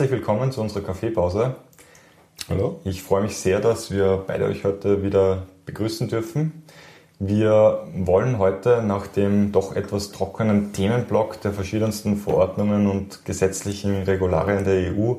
Herzlich 0.00 0.18
willkommen 0.18 0.50
zu 0.50 0.62
unserer 0.62 0.82
Kaffeepause. 0.82 1.56
Hallo. 2.48 2.80
Ich 2.84 3.02
freue 3.02 3.20
mich 3.20 3.36
sehr, 3.36 3.60
dass 3.60 3.90
wir 3.90 4.24
beide 4.26 4.46
euch 4.46 4.64
heute 4.64 5.02
wieder 5.02 5.42
begrüßen 5.66 6.08
dürfen. 6.08 6.62
Wir 7.18 7.86
wollen 7.94 8.38
heute 8.38 8.82
nach 8.82 9.06
dem 9.08 9.52
doch 9.52 9.76
etwas 9.76 10.10
trockenen 10.10 10.72
Themenblock 10.72 11.42
der 11.42 11.52
verschiedensten 11.52 12.16
Verordnungen 12.16 12.86
und 12.86 13.26
gesetzlichen 13.26 14.04
Regularien 14.04 14.64
der 14.64 14.90
EU 14.90 15.16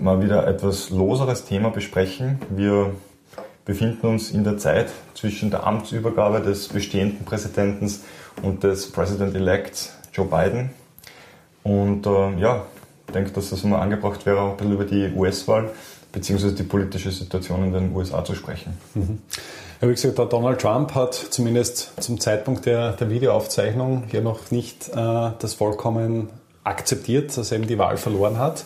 mal 0.00 0.22
wieder 0.22 0.46
etwas 0.46 0.90
loseres 0.90 1.44
Thema 1.46 1.70
besprechen. 1.70 2.38
Wir 2.48 2.92
befinden 3.64 4.06
uns 4.06 4.30
in 4.30 4.44
der 4.44 4.56
Zeit 4.56 4.92
zwischen 5.14 5.50
der 5.50 5.66
Amtsübergabe 5.66 6.42
des 6.42 6.68
bestehenden 6.68 7.24
Präsidenten 7.24 7.92
und 8.40 8.62
des 8.62 8.92
President-elect 8.92 9.90
Joe 10.12 10.26
Biden. 10.26 10.70
Und 11.64 12.06
äh, 12.06 12.38
ja, 12.38 12.66
denke, 13.12 13.30
dass 13.30 13.50
das 13.50 13.62
mal 13.64 13.80
angebracht 13.80 14.26
wäre, 14.26 14.40
auch 14.40 14.50
ein 14.52 14.56
bisschen 14.56 14.72
über 14.72 14.84
die 14.84 15.12
US-Wahl 15.14 15.70
bzw. 16.12 16.52
die 16.52 16.62
politische 16.62 17.10
Situation 17.10 17.64
in 17.64 17.72
den 17.72 17.94
USA 17.94 18.24
zu 18.24 18.34
sprechen. 18.34 18.76
Mhm. 18.94 19.18
Ja, 19.80 19.88
wie 19.88 19.92
gesagt, 19.92 20.18
der 20.18 20.26
Donald 20.26 20.60
Trump 20.60 20.94
hat 20.94 21.14
zumindest 21.14 22.02
zum 22.02 22.20
Zeitpunkt 22.20 22.66
der, 22.66 22.92
der 22.92 23.08
Videoaufzeichnung 23.08 24.04
hier 24.10 24.20
noch 24.20 24.50
nicht 24.50 24.90
äh, 24.90 25.30
das 25.38 25.54
vollkommen 25.54 26.28
akzeptiert, 26.64 27.36
dass 27.36 27.50
er 27.50 27.58
eben 27.58 27.66
die 27.66 27.78
Wahl 27.78 27.96
verloren 27.96 28.38
hat. 28.38 28.64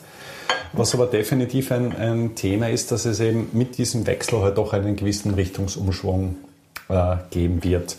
Was 0.72 0.92
aber 0.92 1.06
definitiv 1.06 1.70
ein, 1.70 1.94
ein, 1.94 2.34
Thema 2.34 2.68
ist, 2.68 2.90
dass 2.90 3.04
es 3.04 3.20
eben 3.20 3.48
mit 3.52 3.78
diesem 3.78 4.08
Wechsel 4.08 4.40
halt 4.40 4.58
doch 4.58 4.72
einen 4.72 4.96
gewissen 4.96 5.34
Richtungsumschwung 5.34 6.34
äh, 6.88 7.16
geben 7.30 7.62
wird. 7.62 7.96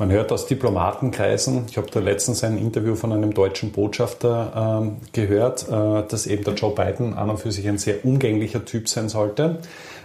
Man 0.00 0.10
hört 0.10 0.32
aus 0.32 0.46
Diplomatenkreisen, 0.46 1.66
ich 1.68 1.76
habe 1.76 1.90
da 1.90 2.00
letztens 2.00 2.42
ein 2.42 2.56
Interview 2.56 2.94
von 2.94 3.12
einem 3.12 3.34
deutschen 3.34 3.70
Botschafter 3.70 4.80
ähm, 4.82 4.96
gehört, 5.12 5.68
äh, 5.68 6.08
dass 6.08 6.26
eben 6.26 6.42
der 6.42 6.54
Joe 6.54 6.74
Biden 6.74 7.12
an 7.12 7.28
und 7.28 7.36
für 7.36 7.52
sich 7.52 7.68
ein 7.68 7.76
sehr 7.76 8.02
umgänglicher 8.02 8.64
Typ 8.64 8.88
sein 8.88 9.10
sollte, 9.10 9.58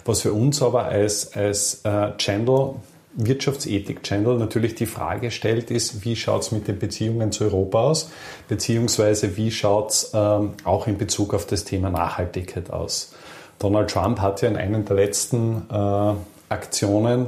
was 0.04 0.20
für 0.20 0.34
uns 0.34 0.62
aber 0.62 0.84
als, 0.84 1.34
als 1.34 1.80
äh, 1.86 2.12
Channel, 2.18 2.72
Wirtschaftsethik-Channel 3.14 4.38
natürlich 4.38 4.76
die 4.76 4.86
Frage 4.86 5.32
stellt, 5.32 5.72
ist, 5.72 6.04
wie 6.04 6.18
schaut 6.18 6.42
es 6.42 6.52
mit 6.52 6.68
den 6.68 6.78
Beziehungen 6.78 7.32
zu 7.32 7.46
Europa 7.46 7.80
aus, 7.80 8.10
beziehungsweise 8.50 9.38
wie 9.38 9.50
schaut 9.50 9.92
es 9.92 10.12
ähm, 10.14 10.56
auch 10.66 10.88
in 10.88 10.98
Bezug 10.98 11.34
auf 11.34 11.46
das 11.46 11.64
Thema 11.64 11.90
Nachhaltigkeit 11.90 12.70
aus. 12.70 13.14
Donald 13.60 13.90
Trump 13.92 14.20
hat 14.20 14.42
ja 14.42 14.50
in 14.50 14.58
einer 14.58 14.80
der 14.80 14.98
letzten 14.98 15.68
äh, 15.72 16.14
Aktionen 16.50 17.28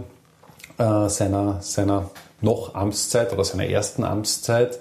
äh, 0.78 1.08
seiner, 1.08 1.62
seiner 1.62 2.10
noch 2.42 2.76
Amtszeit 2.76 3.34
oder 3.34 3.44
seiner 3.44 3.68
ersten 3.68 4.04
Amtszeit 4.04 4.80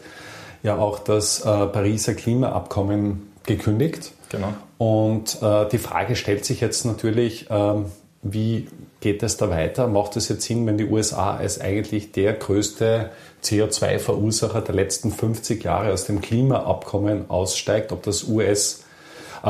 ja 0.63 0.77
auch 0.77 0.99
das 0.99 1.41
äh, 1.41 1.67
Pariser 1.67 2.15
Klimaabkommen 2.15 3.31
gekündigt. 3.45 4.13
Genau. 4.31 4.53
Und 4.79 5.41
äh, 5.43 5.69
die 5.69 5.79
Frage 5.79 6.17
stellt 6.17 6.45
sich 6.45 6.61
jetzt 6.61 6.85
natürlich, 6.85 7.51
äh, 7.51 7.75
wie 8.23 8.69
geht 9.01 9.23
es 9.23 9.37
da 9.37 9.49
weiter? 9.51 9.87
Macht 9.87 10.17
es 10.17 10.29
jetzt 10.29 10.43
Sinn, 10.43 10.67
wenn 10.67 10.79
die 10.79 10.87
USA 10.87 11.37
als 11.37 11.61
eigentlich 11.61 12.13
der 12.13 12.33
größte 12.33 13.11
CO2-Verursacher 13.45 14.61
der 14.63 14.75
letzten 14.75 15.13
50 15.13 15.63
Jahre 15.63 15.93
aus 15.93 16.05
dem 16.05 16.21
Klimaabkommen 16.21 17.31
aussteigt, 17.31 17.93
ob 17.93 18.03
das 18.03 18.25
US 18.25 18.85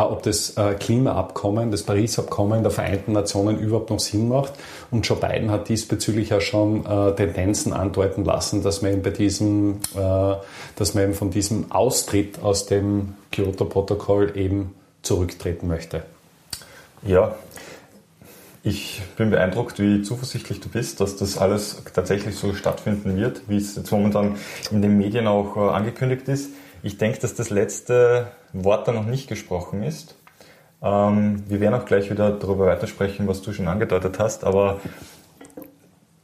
ob 0.04 0.22
das 0.22 0.56
äh, 0.56 0.74
Klimaabkommen, 0.74 1.70
das 1.70 1.82
Paris-Abkommen 1.82 2.62
der 2.62 2.70
Vereinten 2.70 3.12
Nationen 3.12 3.58
überhaupt 3.58 3.90
noch 3.90 4.00
Sinn 4.00 4.28
macht. 4.28 4.52
Und 4.90 5.06
Joe 5.06 5.18
Biden 5.18 5.50
hat 5.50 5.68
diesbezüglich 5.68 6.30
ja 6.30 6.40
schon 6.40 6.84
äh, 6.86 7.14
Tendenzen 7.14 7.72
andeuten 7.72 8.24
lassen, 8.24 8.62
dass 8.62 8.82
man 8.82 8.92
eben 8.92 9.02
bei 9.02 9.10
diesem, 9.10 9.80
dass 9.94 10.94
man 10.94 11.04
eben 11.04 11.14
von 11.14 11.30
diesem 11.30 11.72
Austritt 11.72 12.42
aus 12.42 12.66
dem 12.66 13.14
Kyoto-Protokoll 13.32 14.36
eben 14.36 14.74
zurücktreten 15.02 15.68
möchte. 15.68 16.02
Ja, 17.02 17.34
ich 18.66 19.00
bin 19.16 19.30
beeindruckt, 19.30 19.78
wie 19.78 20.02
zuversichtlich 20.02 20.58
du 20.60 20.68
bist, 20.68 21.00
dass 21.00 21.16
das 21.16 21.38
alles 21.38 21.80
tatsächlich 21.94 22.34
so 22.34 22.52
stattfinden 22.52 23.16
wird, 23.16 23.42
wie 23.46 23.58
es 23.58 23.76
jetzt 23.76 23.92
momentan 23.92 24.34
in 24.72 24.82
den 24.82 24.98
Medien 24.98 25.28
auch 25.28 25.56
angekündigt 25.56 26.26
ist. 26.26 26.50
Ich 26.82 26.98
denke, 26.98 27.18
dass 27.18 27.34
das 27.34 27.50
letzte 27.50 28.28
Wort 28.52 28.86
da 28.88 28.92
noch 28.92 29.06
nicht 29.06 29.28
gesprochen 29.28 29.82
ist. 29.82 30.16
Ähm, 30.82 31.42
wir 31.48 31.60
werden 31.60 31.74
auch 31.74 31.84
gleich 31.84 32.10
wieder 32.10 32.30
darüber 32.30 32.66
weitersprechen, 32.66 33.26
was 33.26 33.42
du 33.42 33.52
schon 33.52 33.68
angedeutet 33.68 34.18
hast, 34.18 34.44
aber 34.44 34.80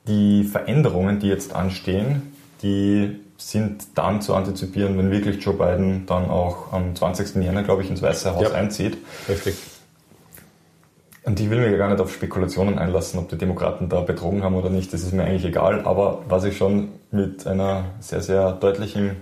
die 0.06 0.44
Veränderungen, 0.44 1.20
die 1.20 1.28
jetzt 1.28 1.54
anstehen, 1.54 2.34
die 2.62 3.20
sind 3.36 3.98
dann 3.98 4.20
zu 4.22 4.34
antizipieren, 4.34 4.96
wenn 4.98 5.10
wirklich 5.10 5.44
Joe 5.44 5.54
Biden 5.54 6.06
dann 6.06 6.30
auch 6.30 6.72
am 6.72 6.94
20. 6.94 7.42
Jänner, 7.42 7.62
glaube 7.62 7.82
ich, 7.82 7.90
ins 7.90 8.02
Weiße 8.02 8.34
Haus 8.34 8.42
ja, 8.42 8.52
einzieht. 8.52 8.98
Richtig. 9.28 9.56
Und 11.24 11.38
ich 11.38 11.50
will 11.50 11.58
mich 11.58 11.78
gar 11.78 11.88
nicht 11.88 12.00
auf 12.00 12.12
Spekulationen 12.12 12.78
einlassen, 12.78 13.19
ob 13.20 13.28
die 13.28 13.38
Demokraten 13.38 13.88
da 13.88 14.00
betrogen 14.00 14.42
haben 14.42 14.56
oder 14.56 14.70
nicht, 14.70 14.92
das 14.92 15.02
ist 15.02 15.12
mir 15.12 15.24
eigentlich 15.24 15.44
egal. 15.44 15.84
Aber 15.86 16.22
was 16.28 16.44
ich 16.44 16.56
schon 16.56 16.88
mit 17.10 17.46
einer 17.46 17.84
sehr, 18.00 18.22
sehr 18.22 18.52
deutlichen 18.52 19.16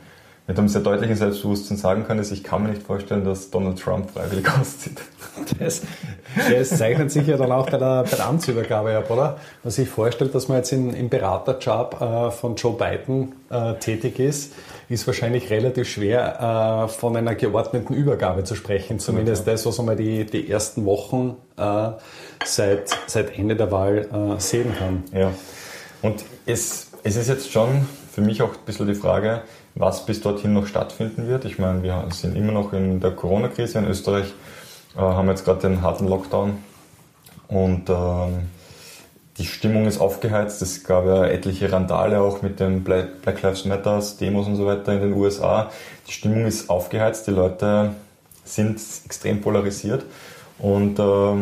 mit 0.50 0.58
einem 0.58 0.66
sehr 0.66 0.80
deutlichen 0.80 1.14
Selbstbewusstsein 1.14 1.76
sagen 1.76 2.04
kann, 2.08 2.18
ist, 2.18 2.32
ich 2.32 2.42
kann 2.42 2.64
mir 2.64 2.70
nicht 2.70 2.82
vorstellen, 2.82 3.24
dass 3.24 3.50
Donald 3.50 3.78
Trump 3.78 4.10
freiwillig 4.10 4.48
auszieht. 4.60 5.00
Das, 5.60 5.82
das 6.50 6.70
zeichnet 6.70 7.12
sich 7.12 7.28
ja 7.28 7.36
dann 7.36 7.52
auch 7.52 7.70
bei 7.70 7.78
der, 7.78 8.02
bei 8.02 8.16
der 8.16 8.26
Amtsübergabe 8.26 8.98
ab, 8.98 9.08
oder? 9.12 9.38
Man 9.62 9.70
sich 9.70 9.88
vorstellt, 9.88 10.34
dass 10.34 10.48
man 10.48 10.56
jetzt 10.56 10.72
in, 10.72 10.92
im 10.92 11.08
Beraterjob 11.08 12.00
äh, 12.00 12.30
von 12.32 12.56
Joe 12.56 12.76
Biden 12.76 13.36
äh, 13.48 13.74
tätig 13.74 14.18
ist, 14.18 14.54
ist 14.88 15.06
wahrscheinlich 15.06 15.50
relativ 15.50 15.88
schwer, 15.88 16.88
äh, 16.88 16.88
von 16.88 17.16
einer 17.16 17.36
geordneten 17.36 17.94
Übergabe 17.94 18.42
zu 18.42 18.56
sprechen. 18.56 18.98
Zumindest 18.98 19.46
ja, 19.46 19.52
das, 19.52 19.66
was 19.66 19.80
man 19.80 19.96
die, 19.96 20.26
die 20.26 20.50
ersten 20.50 20.84
Wochen 20.84 21.36
äh, 21.58 21.90
seit, 22.44 22.90
seit 23.06 23.38
Ende 23.38 23.54
der 23.54 23.70
Wahl 23.70 23.98
äh, 23.98 24.40
sehen 24.40 24.74
kann. 24.76 25.04
Ja, 25.14 25.30
und 26.02 26.24
es, 26.44 26.88
es 27.04 27.14
ist 27.14 27.28
jetzt 27.28 27.52
schon 27.52 27.86
für 28.12 28.20
mich 28.20 28.42
auch 28.42 28.50
ein 28.50 28.64
bisschen 28.66 28.88
die 28.88 28.94
Frage, 28.94 29.42
was 29.74 30.06
bis 30.06 30.20
dorthin 30.20 30.52
noch 30.52 30.66
stattfinden 30.66 31.28
wird. 31.28 31.44
Ich 31.44 31.58
meine, 31.58 31.82
wir 31.82 32.04
sind 32.10 32.36
immer 32.36 32.52
noch 32.52 32.72
in 32.72 33.00
der 33.00 33.12
Corona-Krise 33.12 33.78
in 33.78 33.86
Österreich, 33.86 34.32
äh, 34.96 35.00
haben 35.00 35.28
jetzt 35.28 35.44
gerade 35.44 35.60
den 35.60 35.82
harten 35.82 36.08
Lockdown 36.08 36.58
und 37.48 37.88
äh, 37.88 37.94
die 39.38 39.46
Stimmung 39.46 39.86
ist 39.86 40.00
aufgeheizt. 40.00 40.60
Es 40.60 40.84
gab 40.84 41.06
ja 41.06 41.24
etliche 41.24 41.72
Randale 41.72 42.20
auch 42.20 42.42
mit 42.42 42.60
den 42.60 42.84
Black 42.84 43.42
Lives 43.42 43.64
Matter 43.64 44.02
Demos 44.20 44.46
und 44.46 44.56
so 44.56 44.66
weiter 44.66 44.92
in 44.92 45.00
den 45.00 45.12
USA. 45.14 45.70
Die 46.06 46.12
Stimmung 46.12 46.44
ist 46.44 46.68
aufgeheizt, 46.68 47.26
die 47.26 47.30
Leute 47.30 47.92
sind 48.44 48.80
extrem 49.04 49.40
polarisiert 49.40 50.04
und 50.58 50.98
äh, 50.98 51.34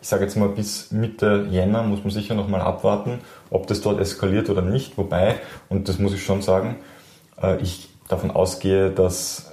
ich 0.00 0.08
sage 0.08 0.24
jetzt 0.24 0.36
mal 0.36 0.48
bis 0.48 0.92
Mitte 0.92 1.46
Jänner 1.50 1.82
muss 1.82 2.04
man 2.04 2.10
sicher 2.12 2.34
noch 2.34 2.48
mal 2.48 2.60
abwarten, 2.60 3.18
ob 3.50 3.66
das 3.66 3.80
dort 3.80 4.00
eskaliert 4.00 4.48
oder 4.48 4.62
nicht. 4.62 4.96
Wobei, 4.96 5.36
und 5.68 5.88
das 5.88 5.98
muss 5.98 6.14
ich 6.14 6.24
schon 6.24 6.42
sagen, 6.42 6.76
ich 7.60 7.88
davon 8.08 8.30
ausgehe, 8.30 8.90
dass 8.90 9.52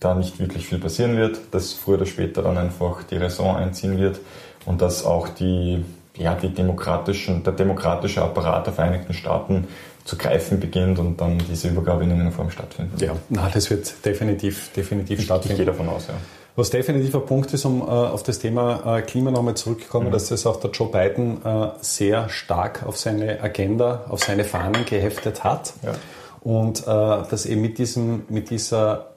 da 0.00 0.14
nicht 0.14 0.38
wirklich 0.38 0.66
viel 0.66 0.78
passieren 0.78 1.16
wird, 1.16 1.38
dass 1.52 1.72
früher 1.72 1.96
oder 1.96 2.06
später 2.06 2.42
dann 2.42 2.58
einfach 2.58 3.02
die 3.04 3.16
Raison 3.16 3.56
einziehen 3.56 3.98
wird 3.98 4.18
und 4.66 4.82
dass 4.82 5.04
auch 5.04 5.28
die, 5.28 5.84
ja, 6.16 6.34
die 6.34 6.48
demokratischen, 6.48 7.42
der 7.44 7.52
demokratische 7.52 8.22
Apparat 8.22 8.66
der 8.66 8.74
Vereinigten 8.74 9.14
Staaten 9.14 9.68
zu 10.04 10.16
greifen 10.16 10.58
beginnt 10.58 10.98
und 10.98 11.20
dann 11.20 11.38
diese 11.48 11.68
Übergabe 11.68 12.02
in 12.02 12.10
irgendeiner 12.10 12.34
Form 12.34 12.50
stattfindet. 12.50 13.00
Ja, 13.00 13.14
na, 13.28 13.48
das 13.52 13.70
wird 13.70 14.04
definitiv, 14.04 14.72
definitiv 14.72 15.20
ich, 15.20 15.24
stattfinden. 15.24 15.52
Ich 15.52 15.58
gehe 15.58 15.66
davon 15.66 15.88
aus, 15.88 16.08
ja. 16.08 16.14
Was 16.54 16.68
definitiv 16.68 17.14
ein 17.14 17.24
Punkt 17.24 17.54
ist, 17.54 17.64
um 17.64 17.80
äh, 17.80 17.84
auf 17.84 18.24
das 18.24 18.38
Thema 18.38 18.98
äh, 18.98 19.02
Klima 19.02 19.30
nochmal 19.30 19.54
zurückzukommen, 19.54 20.08
mhm. 20.08 20.12
dass 20.12 20.28
das 20.28 20.44
auch 20.44 20.60
der 20.60 20.70
Joe 20.70 20.88
Biden 20.90 21.42
äh, 21.44 21.68
sehr 21.80 22.28
stark 22.28 22.82
auf 22.84 22.98
seine 22.98 23.40
Agenda, 23.40 24.04
auf 24.08 24.22
seine 24.22 24.44
Fahnen 24.44 24.84
geheftet 24.84 25.44
hat. 25.44 25.72
Ja. 25.82 25.94
Und 26.44 26.80
äh, 26.80 26.84
dass 26.86 27.46
eben 27.46 27.60
mit, 27.60 27.78
diesem, 27.78 28.24
mit 28.28 28.50
dieser 28.50 29.12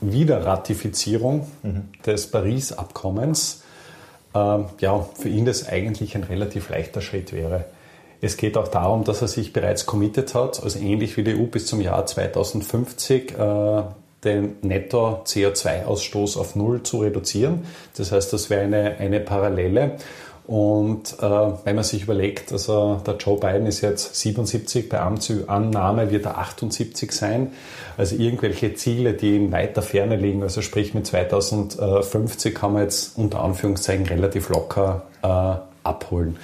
Wiederratifizierung 0.00 1.46
mhm. 1.62 1.88
des 2.06 2.30
Paris-Abkommens 2.30 3.62
äh, 4.34 4.58
ja, 4.78 5.06
für 5.18 5.28
ihn 5.28 5.44
das 5.44 5.68
eigentlich 5.68 6.14
ein 6.14 6.24
relativ 6.24 6.70
leichter 6.70 7.00
Schritt 7.00 7.32
wäre. 7.32 7.66
Es 8.22 8.36
geht 8.36 8.56
auch 8.56 8.68
darum, 8.68 9.04
dass 9.04 9.22
er 9.22 9.28
sich 9.28 9.52
bereits 9.52 9.86
committed 9.86 10.34
hat, 10.34 10.62
also 10.62 10.78
ähnlich 10.78 11.16
wie 11.16 11.24
die 11.24 11.34
EU 11.34 11.44
bis 11.44 11.66
zum 11.66 11.80
Jahr 11.80 12.04
2050 12.04 13.32
äh, 13.38 13.82
den 14.24 14.56
Netto-CO2-Ausstoß 14.60 16.38
auf 16.38 16.54
Null 16.54 16.82
zu 16.82 16.98
reduzieren. 16.98 17.64
Das 17.96 18.12
heißt, 18.12 18.32
das 18.32 18.50
wäre 18.50 18.62
eine, 18.62 18.96
eine 18.98 19.20
Parallele. 19.20 19.96
Und 20.50 21.14
äh, 21.20 21.22
wenn 21.22 21.76
man 21.76 21.84
sich 21.84 22.02
überlegt, 22.02 22.50
also 22.50 23.00
der 23.06 23.14
Joe 23.18 23.38
Biden 23.38 23.66
ist 23.66 23.82
jetzt 23.82 24.16
77, 24.16 24.88
bei 24.88 24.98
Amtsannahme 24.98 26.10
wird 26.10 26.26
er 26.26 26.38
78 26.38 27.12
sein. 27.12 27.52
Also 27.96 28.16
irgendwelche 28.16 28.74
Ziele, 28.74 29.12
die 29.12 29.36
in 29.36 29.52
weiter 29.52 29.80
Ferne 29.80 30.16
liegen, 30.16 30.42
also 30.42 30.60
sprich 30.60 30.92
mit 30.92 31.06
2050 31.06 32.52
kann 32.52 32.72
man 32.72 32.82
jetzt 32.82 33.16
unter 33.16 33.44
Anführungszeichen 33.44 34.06
relativ 34.06 34.48
locker 34.48 35.02
äh, 35.22 35.86
abholen. 35.86 36.36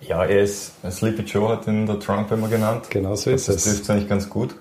Ja, 0.00 0.24
er 0.24 0.40
ist, 0.40 0.72
Sleepy 0.90 1.24
Joe 1.24 1.50
hat 1.50 1.66
ihn 1.66 1.84
der 1.84 2.00
Trump 2.00 2.32
immer 2.32 2.48
genannt. 2.48 2.86
Genau 2.88 3.14
so 3.14 3.28
ist 3.28 3.46
das 3.46 3.56
es. 3.56 3.64
Das 3.64 3.74
trifft 3.74 3.90
eigentlich 3.90 4.08
ganz 4.08 4.30
gut. 4.30 4.54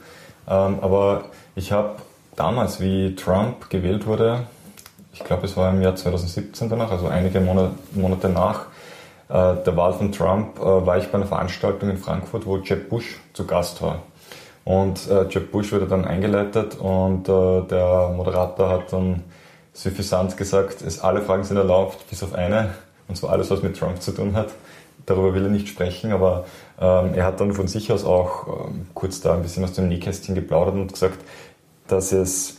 Ähm, 0.45 0.79
aber 0.81 1.29
ich 1.55 1.71
habe 1.71 1.95
damals, 2.35 2.81
wie 2.81 3.15
Trump 3.15 3.69
gewählt 3.69 4.05
wurde, 4.05 4.45
ich 5.13 5.23
glaube 5.23 5.45
es 5.45 5.55
war 5.55 5.71
im 5.71 5.81
Jahr 5.81 5.95
2017 5.95 6.69
danach, 6.69 6.91
also 6.91 7.07
einige 7.07 7.39
Monate, 7.39 7.71
Monate 7.93 8.29
nach 8.29 8.65
äh, 9.29 9.55
der 9.63 9.77
Wahl 9.77 9.93
von 9.93 10.11
Trump, 10.11 10.59
äh, 10.59 10.63
war 10.63 10.97
ich 10.97 11.07
bei 11.07 11.17
einer 11.17 11.27
Veranstaltung 11.27 11.89
in 11.89 11.97
Frankfurt, 11.97 12.45
wo 12.45 12.57
Jeb 12.57 12.89
Bush 12.89 13.19
zu 13.33 13.45
Gast 13.45 13.81
war. 13.81 13.99
Und 14.65 15.09
äh, 15.09 15.27
Jeb 15.29 15.51
Bush 15.51 15.71
wurde 15.71 15.87
dann 15.87 16.05
eingeleitet 16.05 16.77
und 16.79 17.29
äh, 17.29 17.61
der 17.67 18.13
Moderator 18.15 18.69
hat 18.69 18.91
dann 18.91 19.23
suffisant 19.73 20.35
gesagt, 20.35 20.81
es 20.81 20.99
alle 20.99 21.21
Fragen 21.21 21.43
sind 21.43 21.57
erlaubt, 21.57 22.07
bis 22.09 22.23
auf 22.23 22.33
eine, 22.33 22.73
und 23.07 23.15
zwar 23.15 23.31
alles, 23.31 23.49
was 23.51 23.61
mit 23.61 23.77
Trump 23.77 24.01
zu 24.01 24.11
tun 24.11 24.35
hat. 24.35 24.49
Darüber 25.05 25.33
will 25.33 25.43
er 25.43 25.49
nicht 25.49 25.67
sprechen, 25.67 26.13
aber 26.13 26.45
ähm, 26.79 27.13
er 27.13 27.25
hat 27.25 27.39
dann 27.39 27.53
von 27.53 27.67
sich 27.67 27.91
aus 27.91 28.05
auch 28.05 28.67
ähm, 28.67 28.87
kurz 28.93 29.19
da 29.19 29.33
ein 29.33 29.41
bisschen 29.41 29.63
aus 29.63 29.73
dem 29.73 29.89
Nähkästchen 29.89 30.33
geplaudert 30.33 30.75
und 30.75 30.93
gesagt, 30.93 31.19
dass 31.87 32.13
es 32.13 32.57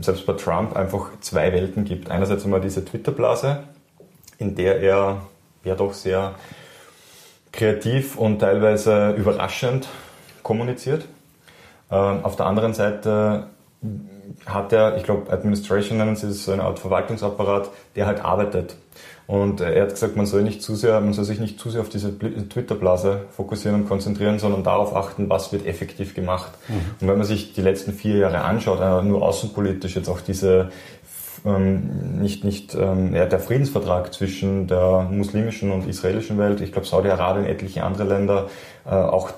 selbst 0.00 0.26
bei 0.26 0.32
Trump 0.34 0.76
einfach 0.76 1.10
zwei 1.20 1.52
Welten 1.52 1.84
gibt. 1.84 2.10
Einerseits 2.10 2.44
einmal 2.44 2.60
diese 2.60 2.84
Twitter-Blase, 2.84 3.64
in 4.38 4.54
der 4.54 4.80
er 4.80 5.22
ja 5.64 5.74
doch 5.74 5.92
sehr 5.92 6.34
kreativ 7.52 8.16
und 8.16 8.38
teilweise 8.38 9.10
überraschend 9.12 9.88
kommuniziert. 10.42 11.04
Ähm, 11.90 12.24
auf 12.24 12.36
der 12.36 12.46
anderen 12.46 12.74
Seite 12.74 13.46
hat 14.46 14.72
er, 14.72 14.96
ich 14.96 15.04
glaube, 15.04 15.32
Administration 15.32 15.98
nennen 15.98 16.16
sie 16.16 16.28
es, 16.28 16.44
so 16.44 16.52
eine 16.52 16.64
Art 16.64 16.78
Verwaltungsapparat, 16.78 17.70
der 17.96 18.06
halt 18.06 18.24
arbeitet. 18.24 18.76
Und 19.28 19.60
er 19.60 19.82
hat 19.82 19.90
gesagt, 19.90 20.16
man 20.16 20.24
soll 20.24 20.42
nicht 20.42 20.62
zu 20.62 20.74
sehr, 20.74 20.98
man 21.02 21.12
soll 21.12 21.26
sich 21.26 21.38
nicht 21.38 21.60
zu 21.60 21.68
sehr 21.68 21.82
auf 21.82 21.90
diese 21.90 22.18
Twitter-Blase 22.18 23.26
fokussieren 23.30 23.82
und 23.82 23.86
konzentrieren, 23.86 24.38
sondern 24.38 24.64
darauf 24.64 24.96
achten, 24.96 25.28
was 25.28 25.52
wird 25.52 25.66
effektiv 25.66 26.14
gemacht. 26.14 26.52
Mhm. 26.66 26.74
Und 26.98 27.08
wenn 27.08 27.18
man 27.18 27.26
sich 27.26 27.52
die 27.52 27.60
letzten 27.60 27.92
vier 27.92 28.16
Jahre 28.16 28.40
anschaut, 28.40 28.80
äh, 28.80 29.06
nur 29.06 29.20
außenpolitisch 29.20 29.96
jetzt 29.96 30.08
auch 30.08 30.22
diese 30.22 30.70
ähm, 31.44 32.20
nicht, 32.20 32.42
nicht 32.42 32.74
ähm, 32.74 33.14
ja, 33.14 33.26
der 33.26 33.38
Friedensvertrag 33.38 34.14
zwischen 34.14 34.66
der 34.66 35.06
muslimischen 35.10 35.72
und 35.72 35.86
israelischen 35.86 36.38
Welt, 36.38 36.62
ich 36.62 36.72
glaube 36.72 36.86
Saudi-Arabien, 36.86 37.44
etliche 37.44 37.84
andere 37.84 38.04
Länder, 38.04 38.48
äh, 38.86 38.94
auch 38.94 39.30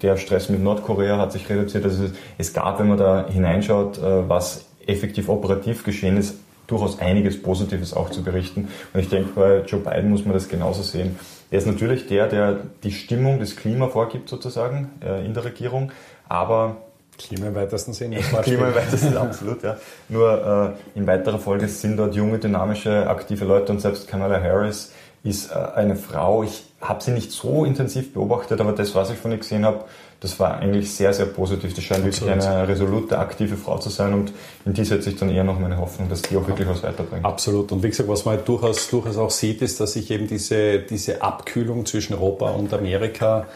der 0.00 0.16
Stress 0.16 0.48
mit 0.48 0.62
Nordkorea 0.62 1.18
hat 1.18 1.32
sich 1.32 1.48
reduziert. 1.50 1.84
Also 1.84 2.04
es 2.38 2.54
gab, 2.54 2.80
wenn 2.80 2.88
man 2.88 2.96
da 2.96 3.26
hineinschaut, 3.28 3.98
äh, 3.98 4.26
was 4.26 4.64
effektiv 4.86 5.28
operativ 5.28 5.84
geschehen 5.84 6.16
ist, 6.16 6.36
durchaus 6.72 6.98
einiges 6.98 7.40
Positives 7.40 7.94
auch 7.94 8.10
zu 8.10 8.24
berichten. 8.24 8.68
Und 8.92 9.00
ich 9.00 9.08
denke, 9.08 9.30
bei 9.34 9.62
Joe 9.66 9.80
Biden 9.80 10.10
muss 10.10 10.24
man 10.24 10.34
das 10.34 10.48
genauso 10.48 10.82
sehen. 10.82 11.18
Er 11.50 11.58
ist 11.58 11.66
natürlich 11.66 12.06
der, 12.06 12.28
der 12.28 12.60
die 12.82 12.92
Stimmung 12.92 13.38
des 13.38 13.56
Klima 13.56 13.88
vorgibt, 13.88 14.28
sozusagen, 14.28 14.90
äh, 15.04 15.24
in 15.24 15.34
der 15.34 15.44
Regierung, 15.44 15.92
aber 16.28 16.78
Klima 17.18 17.48
im 17.48 17.54
weitesten 17.54 17.92
Sinne. 17.92 18.16
Klima 18.42 18.68
im 18.68 18.74
weitesten 18.74 19.08
Sinne, 19.08 19.20
absolut, 19.20 19.62
ja. 19.62 19.76
Nur 20.08 20.76
äh, 20.94 20.98
in 20.98 21.06
weiterer 21.06 21.38
Folge 21.38 21.68
sind 21.68 21.98
dort 21.98 22.14
junge, 22.14 22.38
dynamische, 22.38 23.08
aktive 23.08 23.44
Leute 23.44 23.70
und 23.70 23.80
selbst 23.80 24.08
Kamala 24.08 24.40
Harris 24.40 24.92
ist 25.24 25.50
äh, 25.50 25.54
eine 25.54 25.96
Frau. 25.96 26.42
Ich 26.42 26.64
habe 26.80 27.02
sie 27.02 27.12
nicht 27.12 27.30
so 27.30 27.64
intensiv 27.64 28.12
beobachtet, 28.12 28.60
aber 28.60 28.72
das, 28.72 28.94
was 28.94 29.10
ich 29.10 29.18
von 29.18 29.30
ihr 29.30 29.38
gesehen 29.38 29.64
habe, 29.64 29.84
das 30.20 30.38
war 30.38 30.58
eigentlich 30.58 30.92
sehr, 30.92 31.12
sehr 31.12 31.26
positiv. 31.26 31.74
Das 31.74 31.82
scheint 31.82 32.06
Absolut. 32.06 32.34
wirklich 32.34 32.48
eine 32.48 32.68
resolute, 32.68 33.18
aktive 33.18 33.56
Frau 33.56 33.78
zu 33.78 33.88
sein 33.90 34.14
und 34.14 34.32
in 34.64 34.72
die 34.72 34.84
setze 34.84 35.10
ich 35.10 35.16
dann 35.16 35.30
eher 35.30 35.42
noch 35.42 35.58
meine 35.58 35.78
Hoffnung, 35.78 36.08
dass 36.08 36.22
die 36.22 36.36
auch 36.36 36.46
wirklich 36.46 36.68
was 36.68 36.82
weiterbringt. 36.82 37.24
Absolut. 37.24 37.72
Und 37.72 37.82
wie 37.82 37.88
gesagt, 37.88 38.08
was 38.08 38.24
man 38.24 38.36
halt 38.36 38.48
durchaus, 38.48 38.88
durchaus 38.88 39.16
auch 39.16 39.30
sieht, 39.30 39.62
ist, 39.62 39.80
dass 39.80 39.94
sich 39.94 40.10
eben 40.12 40.28
diese, 40.28 40.78
diese 40.78 41.22
Abkühlung 41.22 41.86
zwischen 41.86 42.14
Europa 42.14 42.50
und 42.50 42.72
Amerika 42.72 43.46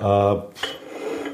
äh, 0.00 0.36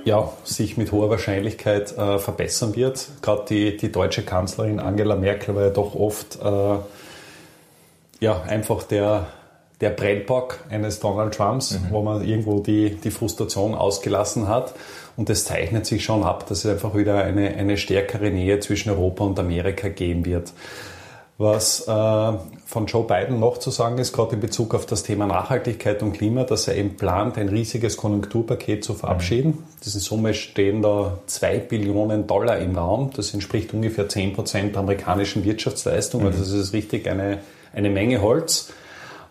ja, 0.06 0.32
sich 0.44 0.76
mit 0.76 0.92
hoher 0.92 1.10
Wahrscheinlichkeit 1.10 1.96
äh, 1.98 2.18
verbessern 2.18 2.76
wird. 2.76 3.08
Gerade 3.20 3.44
die, 3.48 3.76
die 3.76 3.92
deutsche 3.92 4.22
Kanzlerin 4.22 4.80
Angela 4.80 5.16
Merkel 5.16 5.54
war 5.54 5.64
ja 5.64 5.70
doch 5.70 5.94
oft 5.94 6.38
äh, 6.42 6.78
ja, 8.20 8.42
einfach 8.42 8.84
der, 8.84 9.26
der 9.80 9.90
Brennbock 9.90 10.60
eines 10.70 11.00
Donald 11.00 11.34
Trumps, 11.34 11.72
mhm. 11.72 11.86
wo 11.90 12.02
man 12.02 12.24
irgendwo 12.26 12.60
die, 12.60 12.96
die 12.96 13.10
Frustration 13.10 13.74
ausgelassen 13.74 14.48
hat. 14.48 14.74
Und 15.16 15.30
es 15.30 15.44
zeichnet 15.44 15.86
sich 15.86 16.04
schon 16.04 16.22
ab, 16.22 16.46
dass 16.48 16.64
es 16.64 16.70
einfach 16.70 16.94
wieder 16.94 17.22
eine, 17.22 17.54
eine 17.54 17.76
stärkere 17.76 18.30
Nähe 18.30 18.60
zwischen 18.60 18.90
Europa 18.90 19.24
und 19.24 19.38
Amerika 19.38 19.88
geben 19.88 20.24
wird. 20.24 20.52
Was 21.38 21.86
äh, 21.86 21.92
von 22.64 22.86
Joe 22.86 23.04
Biden 23.04 23.38
noch 23.38 23.58
zu 23.58 23.70
sagen 23.70 23.98
ist, 23.98 24.14
gerade 24.14 24.34
in 24.34 24.40
Bezug 24.40 24.74
auf 24.74 24.86
das 24.86 25.02
Thema 25.02 25.26
Nachhaltigkeit 25.26 26.02
und 26.02 26.14
Klima, 26.14 26.44
dass 26.44 26.66
er 26.66 26.76
eben 26.76 26.96
plant, 26.96 27.36
ein 27.36 27.50
riesiges 27.50 27.98
Konjunkturpaket 27.98 28.82
zu 28.82 28.94
verabschieden. 28.94 29.50
Mhm. 29.50 29.62
Diese 29.84 30.00
Summe 30.00 30.32
stehen 30.32 30.80
da 30.80 31.18
zwei 31.26 31.58
Billionen 31.58 32.26
Dollar 32.26 32.58
im 32.58 32.76
Raum. 32.76 33.10
Das 33.14 33.34
entspricht 33.34 33.74
ungefähr 33.74 34.08
zehn 34.08 34.32
Prozent 34.32 34.74
der 34.74 34.80
amerikanischen 34.80 35.44
Wirtschaftsleistung. 35.44 36.22
Mhm. 36.22 36.28
Also 36.28 36.40
das 36.40 36.52
ist 36.52 36.72
richtig 36.72 37.06
eine, 37.06 37.40
eine 37.74 37.90
Menge 37.90 38.22
Holz. 38.22 38.72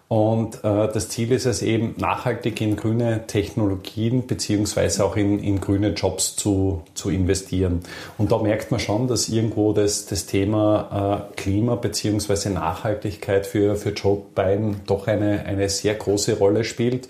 Und 0.07 0.63
äh, 0.63 0.87
das 0.93 1.09
Ziel 1.09 1.31
ist 1.31 1.47
es 1.47 1.63
eben, 1.63 1.95
nachhaltig 1.97 2.61
in 2.61 2.75
grüne 2.75 3.25
Technologien 3.25 4.27
beziehungsweise 4.27 5.03
auch 5.03 5.15
in, 5.15 5.39
in 5.39 5.59
grüne 5.59 5.89
Jobs 5.89 6.35
zu, 6.35 6.83
zu 6.93 7.09
investieren. 7.09 7.79
Und 8.19 8.31
da 8.31 8.37
merkt 8.37 8.69
man 8.69 8.79
schon, 8.79 9.07
dass 9.07 9.29
irgendwo 9.29 9.73
das, 9.73 10.05
das 10.05 10.27
Thema 10.27 11.27
äh, 11.33 11.35
Klima 11.35 11.73
beziehungsweise 11.75 12.51
Nachhaltigkeit 12.51 13.47
für, 13.47 13.75
für 13.75 13.89
Joe 13.89 14.21
Biden 14.35 14.81
doch 14.85 15.07
eine, 15.07 15.43
eine 15.45 15.69
sehr 15.69 15.95
große 15.95 16.37
Rolle 16.37 16.63
spielt. 16.63 17.09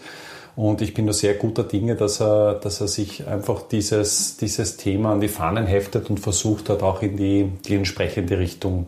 Und 0.55 0.81
ich 0.81 0.93
bin 0.93 1.05
da 1.05 1.11
sehr 1.11 1.33
guter 1.33 1.63
Dinge, 1.63 1.95
dass 1.95 2.21
er, 2.21 2.53
dass 2.53 2.79
er 2.79 2.87
sich 2.87 3.27
einfach 3.27 3.63
dieses, 3.63 4.37
dieses 4.37 4.77
Thema 4.77 5.11
an 5.11 5.19
die 5.19 5.27
Fahnen 5.27 5.67
heftet 5.67 6.09
und 6.09 6.21
versucht 6.21 6.69
hat, 6.69 6.81
auch 6.81 7.01
in 7.01 7.17
die, 7.17 7.51
die 7.65 7.75
entsprechende 7.75 8.39
Richtung 8.39 8.87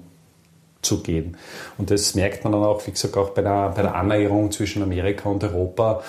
zu 0.81 1.01
gehen. 1.01 1.37
Und 1.77 1.91
das 1.91 2.15
merkt 2.15 2.43
man 2.43 2.53
dann 2.53 2.63
auch, 2.63 2.85
wie 2.87 2.91
gesagt, 2.91 3.17
auch 3.17 3.31
bei 3.31 3.41
der, 3.41 3.69
bei 3.69 3.81
der 3.81 3.95
Annäherung 3.95 4.51
zwischen 4.51 4.83
Amerika 4.83 5.29
und 5.29 5.43
Europa, 5.43 6.03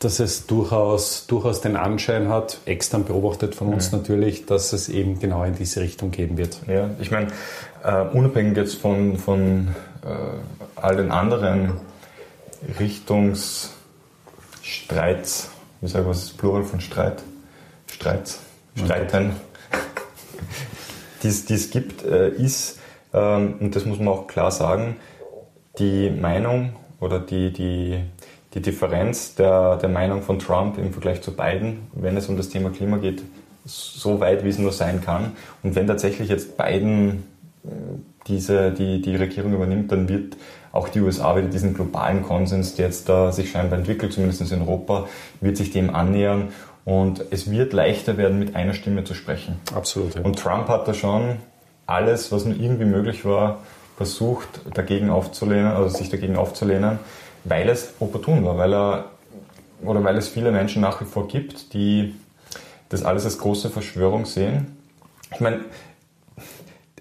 dass 0.00 0.18
es 0.18 0.46
durchaus, 0.46 1.26
durchaus 1.26 1.60
den 1.60 1.76
Anschein 1.76 2.30
hat, 2.30 2.58
extern 2.64 3.04
beobachtet 3.04 3.54
von 3.54 3.72
uns 3.72 3.92
mhm. 3.92 3.98
natürlich, 3.98 4.46
dass 4.46 4.72
es 4.72 4.88
eben 4.88 5.20
genau 5.20 5.44
in 5.44 5.54
diese 5.54 5.80
Richtung 5.80 6.10
gehen 6.10 6.38
wird. 6.38 6.58
Ja, 6.66 6.88
ich 7.00 7.10
meine, 7.10 7.28
uh, 7.84 8.06
unabhängig 8.16 8.56
jetzt 8.56 8.76
von, 8.76 9.18
von 9.18 9.74
uh, 10.04 10.38
all 10.76 10.96
den 10.96 11.10
anderen 11.10 11.72
Richtungsstreits, 12.78 15.50
wie 15.82 15.88
sage 15.88 16.04
ich, 16.04 16.10
was 16.10 16.22
ist 16.22 16.38
Plural 16.38 16.64
von 16.64 16.80
Streit? 16.80 17.22
Streits, 17.86 18.38
Streiten, 18.76 19.32
die 21.22 21.28
es 21.28 21.70
gibt, 21.70 22.06
uh, 22.06 22.28
ist, 22.38 22.78
und 23.12 23.70
das 23.72 23.84
muss 23.84 23.98
man 23.98 24.08
auch 24.08 24.26
klar 24.26 24.50
sagen, 24.50 24.96
die 25.78 26.10
Meinung 26.10 26.72
oder 27.00 27.18
die, 27.18 27.52
die, 27.52 27.98
die 28.54 28.60
Differenz 28.60 29.34
der, 29.34 29.76
der 29.76 29.88
Meinung 29.88 30.22
von 30.22 30.38
Trump 30.38 30.78
im 30.78 30.92
Vergleich 30.92 31.22
zu 31.22 31.34
Biden, 31.34 31.88
wenn 31.92 32.16
es 32.16 32.28
um 32.28 32.36
das 32.36 32.48
Thema 32.48 32.70
Klima 32.70 32.98
geht, 32.98 33.22
so 33.64 34.20
weit, 34.20 34.44
wie 34.44 34.48
es 34.48 34.58
nur 34.58 34.72
sein 34.72 35.00
kann. 35.00 35.32
Und 35.62 35.74
wenn 35.74 35.86
tatsächlich 35.86 36.28
jetzt 36.28 36.56
Biden 36.56 37.24
äh, 37.64 37.68
diese, 38.26 38.72
die, 38.72 39.00
die 39.00 39.16
Regierung 39.16 39.54
übernimmt, 39.54 39.92
dann 39.92 40.08
wird 40.08 40.36
auch 40.72 40.88
die 40.88 41.00
USA 41.00 41.36
wieder 41.36 41.48
diesen 41.48 41.74
globalen 41.74 42.22
Konsens, 42.22 42.74
der 42.74 42.86
jetzt 42.86 43.08
da 43.08 43.32
sich 43.32 43.50
scheinbar 43.50 43.78
entwickelt, 43.78 44.12
zumindest 44.12 44.52
in 44.52 44.62
Europa, 44.62 45.08
wird 45.40 45.56
sich 45.56 45.72
dem 45.72 45.94
annähern 45.94 46.48
und 46.84 47.24
es 47.30 47.50
wird 47.50 47.72
leichter 47.72 48.16
werden, 48.16 48.38
mit 48.38 48.54
einer 48.54 48.74
Stimme 48.74 49.04
zu 49.04 49.14
sprechen. 49.14 49.56
Absolut. 49.74 50.14
Ja. 50.14 50.22
Und 50.22 50.38
Trump 50.38 50.68
hat 50.68 50.86
da 50.86 50.94
schon 50.94 51.36
alles, 51.90 52.32
was 52.32 52.44
nur 52.44 52.56
irgendwie 52.56 52.84
möglich 52.84 53.24
war, 53.24 53.58
versucht 53.96 54.60
dagegen 54.74 55.10
aufzulehnen, 55.10 55.66
also 55.66 55.96
sich 55.96 56.08
dagegen 56.08 56.36
aufzulehnen, 56.36 56.98
weil 57.44 57.68
es 57.68 57.94
opportun 58.00 58.44
war, 58.44 58.56
weil 58.56 58.72
er 58.72 59.04
oder 59.82 60.02
weil 60.04 60.16
es 60.16 60.28
viele 60.28 60.52
Menschen 60.52 60.82
nach 60.82 61.00
wie 61.00 61.04
vor 61.04 61.28
gibt, 61.28 61.72
die 61.74 62.14
das 62.88 63.02
alles 63.02 63.24
als 63.24 63.38
große 63.38 63.70
Verschwörung 63.70 64.26
sehen. 64.26 64.76
Ich 65.32 65.40
meine, 65.40 65.60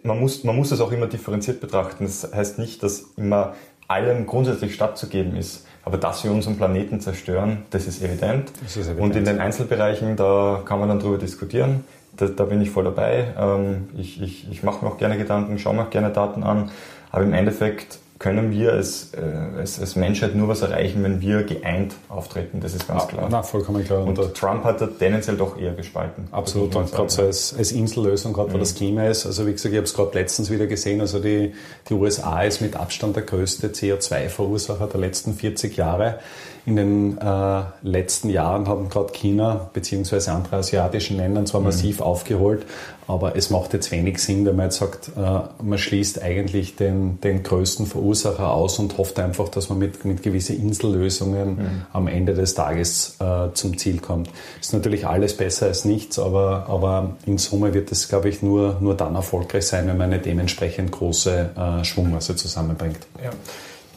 man 0.04 0.20
muss, 0.20 0.44
man 0.44 0.56
muss 0.56 0.72
es 0.72 0.80
auch 0.80 0.92
immer 0.92 1.08
differenziert 1.08 1.60
betrachten. 1.60 2.06
Das 2.06 2.32
heißt 2.34 2.58
nicht, 2.60 2.84
dass 2.84 3.06
immer 3.18 3.56
allem 3.88 4.28
grundsätzlich 4.28 4.74
stattzugeben 4.74 5.36
ist. 5.36 5.66
Aber 5.84 5.98
dass 5.98 6.24
wir 6.24 6.32
unseren 6.32 6.58
Planeten 6.58 7.02
zerstören, 7.02 7.64
das 7.72 7.88
ist 7.88 8.02
evident. 8.02 8.52
Das 8.62 8.78
ist 8.78 8.88
evident. 8.88 9.00
Und 9.00 9.16
in 9.16 9.26
den 9.26 9.40
Einzelbereichen, 9.40 10.16
da 10.16 10.62
kann 10.64 10.80
man 10.80 10.88
dann 10.90 11.00
drüber 11.00 11.18
diskutieren 11.18 11.84
da, 12.20 12.28
da 12.28 12.44
bin 12.46 12.62
ich 12.62 12.70
voll 12.70 12.84
dabei. 12.84 13.34
Ähm, 13.38 13.90
ich 13.98 14.22
ich, 14.22 14.52
ich 14.52 14.64
mache 14.64 14.84
mir 14.84 14.92
auch 14.92 14.98
gerne 14.98 15.18
Gedanken, 15.18 15.58
schaue 15.60 15.76
mir 15.76 15.84
auch 15.84 15.90
gerne 15.90 16.12
Daten 16.12 16.44
an. 16.44 16.72
Aber 17.12 17.24
im 17.24 17.34
Endeffekt 17.34 18.00
können 18.20 18.52
wir 18.52 18.74
als, 18.74 19.14
äh, 19.14 19.58
als, 19.58 19.80
als, 19.80 19.96
Menschheit 19.96 20.36
nur 20.36 20.50
was 20.50 20.62
erreichen, 20.62 21.02
wenn 21.04 21.22
wir 21.22 21.44
geeint 21.44 21.96
auftreten. 22.10 22.60
Das 22.60 22.74
ist 22.74 22.86
ganz 22.86 23.08
klar. 23.08 23.30
Na, 23.32 23.42
vollkommen 23.44 23.86
klar. 23.86 24.06
Und, 24.06 24.20
und 24.20 24.36
Trump 24.36 24.66
hat 24.66 24.82
da 24.82 24.88
tendenziell 24.88 25.38
doch 25.38 25.58
eher 25.58 25.72
gespalten. 25.72 26.28
Absolut. 26.32 26.76
Und 26.76 26.92
gerade 26.92 27.10
so 27.10 27.22
als, 27.22 27.56
als 27.58 27.72
Insellösung, 27.72 28.34
gerade 28.34 28.50
mhm. 28.50 28.54
weil 28.54 28.60
das 28.60 28.76
Klima 28.76 29.06
ist. 29.06 29.26
Also 29.26 29.48
wie 29.48 29.54
gesagt, 29.54 29.74
ich 29.74 29.78
habe 29.78 29.86
es 29.86 29.94
gerade 29.94 30.18
letztens 30.18 30.52
wieder 30.52 30.68
gesehen. 30.68 31.00
Also 31.00 31.20
die, 31.20 31.54
die 31.88 31.94
USA 31.94 32.44
ist 32.44 32.60
mit 32.60 32.76
Abstand 32.76 33.16
der 33.16 33.24
größte 33.24 33.70
CO2-Verursacher 33.70 34.88
der 34.88 35.00
letzten 35.00 35.34
40 35.34 35.78
Jahre. 35.78 36.20
In 36.66 36.76
den 36.76 37.18
äh, 37.18 37.62
letzten 37.82 38.30
Jahren 38.30 38.68
haben 38.68 38.90
gerade 38.90 39.12
China 39.14 39.70
bzw. 39.74 40.30
andere 40.30 40.58
asiatische 40.58 41.14
Länder 41.14 41.46
zwar 41.46 41.62
mhm. 41.62 41.68
massiv 41.68 42.02
aufgeholt, 42.02 42.66
Aber 43.10 43.36
es 43.36 43.50
macht 43.50 43.74
jetzt 43.74 43.92
wenig 43.92 44.20
Sinn, 44.20 44.46
wenn 44.46 44.56
man 44.56 44.68
jetzt 44.68 44.78
sagt, 44.78 45.10
äh, 45.18 45.64
man 45.64 45.80
schließt 45.80 46.22
eigentlich 46.22 46.76
den, 46.76 47.20
den 47.22 47.42
größten 47.42 47.88
Verursacher 47.88 48.52
aus 48.52 48.78
und 48.78 49.00
hofft 49.00 49.18
einfach, 49.18 49.50
dass 49.50 49.68
man 49.70 49.80
mit, 49.80 50.06
mit 50.06 50.22
gewissen 50.22 50.62
Insellösungen 50.62 51.56
mhm. 51.56 51.82
am 51.92 52.08
Ende 52.08 52.36
des 52.36 52.54
Tages 52.54 53.18
äh, 53.20 53.52
zum 53.56 53.80
Ziel 53.80 54.00
kommt. 54.00 54.30
Ist 54.62 54.74
natürlich 54.74 55.08
alles 55.08 55.36
besser 55.36 55.66
als 55.66 55.86
nichts, 55.86 56.20
aber, 56.20 56.68
aber 56.70 57.16
in 57.26 57.40
Summe 57.40 57.74
wird 57.74 57.92
es, 57.92 58.10
glaube 58.10 58.30
ich, 58.30 58.44
nur, 58.44 58.78
nur 58.80 58.94
dann 58.94 59.16
erfolgreich 59.16 59.66
sein, 59.66 59.88
wenn 59.88 59.98
man 59.98 60.14
eine 60.14 60.22
dementsprechend 60.22 60.92
große 60.92 61.50
äh, 61.58 61.84
Schwungmasse 61.84 62.36
zusammenbringt. 62.36 63.00
Ja. 63.24 63.32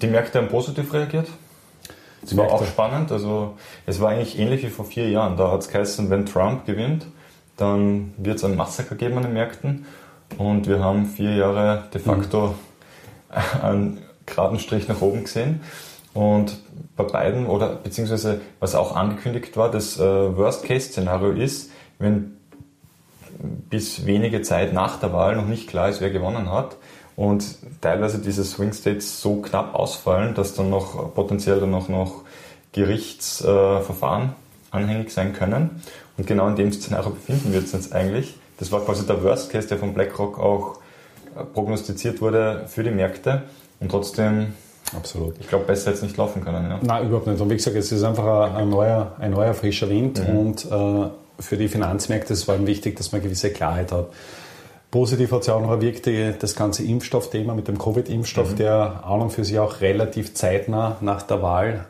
Die 0.00 0.06
Märkte 0.06 0.38
haben 0.38 0.48
positiv 0.48 0.90
reagiert. 0.94 1.26
Das 2.22 2.36
war 2.36 2.50
auch 2.50 2.64
spannend. 2.64 3.12
Also 3.12 3.54
es 3.84 4.00
war 4.00 4.10
eigentlich 4.10 4.38
ähnlich 4.38 4.62
wie 4.62 4.70
vor 4.70 4.84
vier 4.84 5.08
Jahren. 5.10 5.36
Da 5.36 5.50
hat 5.50 5.60
es 5.60 5.68
geheißen, 5.68 6.08
wenn 6.08 6.24
Trump 6.26 6.64
gewinnt, 6.66 7.06
dann 7.56 8.14
wird 8.16 8.38
es 8.38 8.44
ein 8.44 8.56
Massaker 8.56 8.94
geben 8.94 9.16
an 9.16 9.24
den 9.24 9.32
Märkten. 9.34 9.86
Und 10.38 10.66
wir 10.66 10.80
haben 10.80 11.06
vier 11.06 11.34
Jahre 11.34 11.84
de 11.92 12.00
facto 12.00 12.54
mhm. 13.30 13.34
einen 13.62 13.98
geraden 14.24 14.58
Strich 14.58 14.88
nach 14.88 15.00
oben 15.00 15.24
gesehen. 15.24 15.60
Und 16.14 16.58
bei 16.96 17.04
beiden, 17.04 17.46
oder 17.46 17.74
beziehungsweise 17.74 18.40
was 18.60 18.74
auch 18.74 18.94
angekündigt 18.94 19.56
war, 19.56 19.70
das 19.70 19.98
äh, 19.98 20.02
Worst-Case-Szenario 20.02 21.30
ist, 21.30 21.70
wenn 21.98 22.36
bis 23.70 24.06
wenige 24.06 24.42
Zeit 24.42 24.72
nach 24.72 25.00
der 25.00 25.12
Wahl 25.12 25.36
noch 25.36 25.46
nicht 25.46 25.68
klar 25.68 25.88
ist, 25.88 26.00
wer 26.00 26.10
gewonnen 26.10 26.50
hat 26.50 26.76
und 27.16 27.44
teilweise 27.80 28.18
diese 28.18 28.44
Swing 28.44 28.72
States 28.72 29.20
so 29.20 29.42
knapp 29.42 29.74
ausfallen, 29.74 30.34
dass 30.34 30.54
dann 30.54 30.70
noch 30.70 31.14
potenziell 31.14 31.60
dann 31.60 31.74
auch 31.74 31.88
noch 31.88 32.22
Gerichtsverfahren 32.72 34.30
äh, 34.30 34.76
anhängig 34.76 35.10
sein 35.12 35.32
können. 35.32 35.82
Und 36.16 36.26
genau 36.26 36.48
in 36.48 36.56
dem 36.56 36.72
Szenario 36.72 37.10
befinden 37.10 37.52
wir 37.52 37.60
uns 37.60 37.72
jetzt 37.72 37.92
eigentlich. 37.92 38.34
Das 38.58 38.72
war 38.72 38.80
quasi 38.80 39.06
der 39.06 39.22
Worst 39.22 39.50
Case, 39.50 39.68
der 39.68 39.78
von 39.78 39.92
BlackRock 39.92 40.38
auch 40.38 40.78
äh, 41.36 41.44
prognostiziert 41.44 42.20
wurde 42.20 42.64
für 42.68 42.82
die 42.82 42.90
Märkte. 42.90 43.42
Und 43.80 43.90
trotzdem, 43.90 44.54
Absolut. 44.96 45.34
ich 45.40 45.48
glaube, 45.48 45.64
besser 45.64 45.90
jetzt 45.90 46.02
nicht 46.02 46.16
laufen 46.16 46.42
können. 46.44 46.70
Ja. 46.70 46.78
Nein, 46.80 47.06
überhaupt 47.06 47.26
nicht. 47.26 47.40
Und 47.40 47.50
wie 47.50 47.56
gesagt, 47.56 47.76
es 47.76 47.92
ist 47.92 48.04
einfach 48.04 48.54
ein 48.54 48.68
neuer, 48.68 49.16
ein 49.18 49.32
neuer 49.32 49.54
frischer 49.54 49.88
Wind. 49.88 50.26
Mhm. 50.26 50.38
Und 50.38 50.64
äh, 50.64 51.10
für 51.42 51.56
die 51.56 51.68
Finanzmärkte 51.68 52.32
ist 52.32 52.40
es 52.40 52.44
vor 52.44 52.54
allem 52.54 52.66
wichtig, 52.66 52.96
dass 52.96 53.12
man 53.12 53.22
gewisse 53.22 53.50
Klarheit 53.50 53.92
hat. 53.92 54.08
Positiv 54.92 55.32
hat 55.32 55.46
ja 55.46 55.54
auch 55.54 55.62
noch 55.62 55.70
erwirkt, 55.70 56.06
das 56.42 56.54
ganze 56.54 56.84
Impfstoffthema 56.84 57.54
mit 57.54 57.66
dem 57.66 57.78
Covid-Impfstoff, 57.78 58.52
mhm. 58.52 58.56
der 58.56 59.04
an 59.04 59.22
und 59.22 59.30
für 59.30 59.42
sich 59.42 59.58
auch 59.58 59.80
relativ 59.80 60.34
zeitnah 60.34 60.98
nach 61.00 61.22
der 61.22 61.42
Wahl 61.42 61.86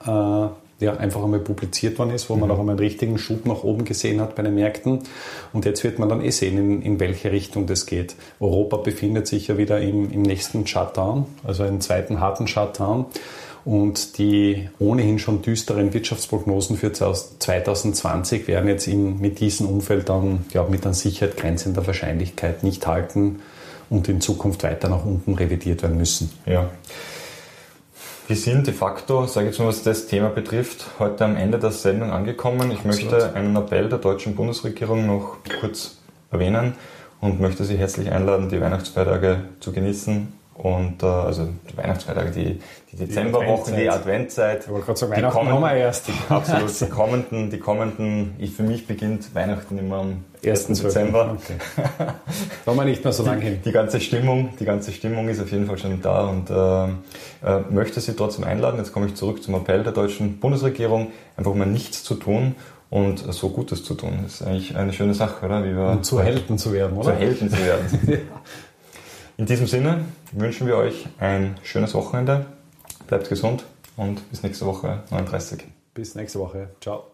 ja, 0.83 0.97
einfach 0.97 1.23
einmal 1.23 1.41
publiziert 1.41 1.99
worden 1.99 2.11
ist, 2.11 2.29
wo 2.29 2.35
mhm. 2.35 2.41
man 2.41 2.51
auch 2.51 2.59
einmal 2.59 2.75
einen 2.75 2.81
richtigen 2.81 3.19
Schub 3.19 3.47
nach 3.47 3.63
oben 3.63 3.85
gesehen 3.85 4.21
hat 4.21 4.35
bei 4.35 4.43
den 4.43 4.55
Märkten. 4.55 5.01
Und 5.53 5.65
jetzt 5.65 5.85
wird 5.85 5.99
man 5.99 6.09
dann 6.09 6.23
eh 6.23 6.31
sehen, 6.31 6.59
in, 6.59 6.83
in 6.83 7.01
welche 7.01 7.33
Richtung 7.33 7.67
das 7.67 7.87
geht. 7.87 8.15
Europa 8.41 8.77
befindet 8.79 9.27
sich 9.27 9.49
ja 9.49 9.57
wieder 9.57 9.81
im, 9.81 10.11
im 10.11 10.23
nächsten 10.23 10.67
Shutdown, 10.67 11.27
also 11.45 11.63
einen 11.63 11.81
zweiten 11.81 12.21
harten 12.21 12.47
Shutdown. 12.47 13.07
Und 13.65 14.19
die 14.19 14.69
ohnehin 14.81 15.21
schon 15.21 15.41
düsteren 15.41 15.95
Wirtschaftsprognosen 15.95 16.77
für 16.77 16.93
2020 16.93 18.49
werden 18.49 18.69
jetzt 18.69 18.89
in, 18.89 19.21
mit 19.21 19.39
diesem 19.39 19.69
Umfeld 19.69 20.09
dann, 20.09 20.47
glaube 20.51 20.73
mit 20.73 20.85
an 20.85 20.95
Sicherheit 20.95 21.37
grenzender 21.37 21.87
Wahrscheinlichkeit 21.87 22.65
nicht 22.65 22.87
halten 22.87 23.41
und 23.89 24.09
in 24.09 24.21
Zukunft 24.21 24.65
weiter 24.65 24.89
nach 24.89 25.05
unten 25.05 25.35
revidiert 25.35 25.83
werden 25.83 25.97
müssen. 25.97 26.31
Ja. 26.45 26.71
Wir 28.29 28.37
sind 28.37 28.67
de 28.67 28.73
facto, 28.73 29.27
sage 29.27 29.47
ich 29.47 29.53
jetzt 29.53 29.59
mal, 29.59 29.67
was 29.67 29.83
das 29.83 30.07
Thema 30.07 30.29
betrifft, 30.29 30.87
heute 30.99 31.25
am 31.25 31.37
Ende 31.37 31.59
der 31.59 31.73
Sendung 31.73 32.13
angekommen. 32.13 32.71
Ich 32.71 32.85
Absolut. 32.85 33.11
möchte 33.11 33.35
einen 33.35 33.57
Appell 33.57 33.89
der 33.89 33.99
deutschen 33.99 34.37
Bundesregierung 34.37 35.07
noch 35.07 35.39
kurz 35.61 35.99
erwähnen 36.31 36.75
und 37.21 37.41
möchte 37.41 37.65
Sie 37.65 37.77
herzlich 37.77 38.11
einladen, 38.11 38.49
die 38.49 38.61
Weihnachtsfeiertage 38.61 39.41
zu 39.59 39.73
genießen 39.73 40.33
und 40.55 41.03
äh, 41.03 41.07
also 41.07 41.49
die 41.71 41.77
Weihnachtsfeiertage, 41.77 42.31
die, 42.31 42.61
die 42.93 42.97
Dezemberwochen, 42.97 43.75
die 43.75 43.89
Adventzeit. 43.89 44.65
Ich 44.65 44.69
wollte 44.71 44.87
gerade 44.87 44.99
sagen, 44.99 45.13
Weihnachten 45.13 45.39
kommen, 45.39 45.53
haben 45.53 45.63
wir 45.63 45.73
erst. 45.75 46.11
Absolut, 46.29 46.81
die 46.81 46.87
kommenden, 46.87 47.51
die 47.51 47.59
kommenden, 47.59 48.35
ich, 48.39 48.53
für 48.53 48.63
mich 48.63 48.87
beginnt 48.87 49.35
Weihnachten 49.35 49.79
immer 49.79 50.01
am 50.01 50.25
1. 50.45 50.67
Dezember. 50.67 51.37
Okay. 51.39 51.55
Da 51.97 52.15
haben 52.67 52.77
wir 52.77 52.85
nicht 52.85 53.03
mehr 53.03 53.13
so 53.15 53.25
lange 53.25 53.41
hin. 53.41 53.61
Die 53.65 53.73
ganze 53.73 53.99
Stimmung, 54.01 54.51
die 54.61 54.65
ganze 54.67 54.93
Stimmung 54.93 55.29
ist 55.29 55.41
auf 55.41 55.51
jeden 55.51 55.67
Fall 55.67 55.79
schon 55.79 56.03
da 56.03 56.27
und 56.27 56.51
äh, 56.51 56.85
äh, 57.49 57.61
möchte 57.71 58.01
Sie 58.01 58.15
trotzdem 58.15 58.45
einladen. 58.45 58.77
Jetzt 58.77 58.93
komme 58.93 59.07
ich 59.07 59.15
zurück 59.15 59.43
zum 59.43 59.55
Appell 59.55 59.83
der 59.85 59.93
deutschen 59.93 60.39
Bundesregierung, 60.39 61.13
einfach 61.37 61.55
mal 61.55 61.67
nichts 61.67 62.05
zu 62.05 62.15
tun 62.15 62.57
und 62.91 63.21
so 63.33 63.49
Gutes 63.49 63.85
zu 63.85 63.95
tun. 63.95 64.19
Das 64.23 64.35
ist 64.35 64.43
eigentlich 64.43 64.77
eine 64.77 64.93
schöne 64.93 65.15
Sache, 65.15 65.47
oder? 65.47 65.65
Wie 65.65 65.75
wir 65.75 65.93
und 65.93 66.05
zu 66.05 66.21
Helden 66.21 66.59
zu 66.59 66.75
werden, 66.75 66.99
oder? 66.99 67.15
Zu 67.15 67.19
Helden 67.19 67.51
zu 67.51 67.65
werden. 67.65 68.21
In 69.37 69.47
diesem 69.47 69.67
Sinne 69.67 70.05
wünschen 70.33 70.67
wir 70.67 70.77
euch 70.77 71.07
ein 71.19 71.57
schönes 71.63 71.95
Wochenende. 71.95 72.47
Bleibt 73.07 73.29
gesund 73.29 73.65
und 73.97 74.29
bis 74.31 74.43
nächste 74.43 74.67
Woche 74.67 75.03
39. 75.11 75.65
Bis 75.95 76.15
nächste 76.15 76.39
Woche. 76.39 76.71
Ciao. 76.81 77.12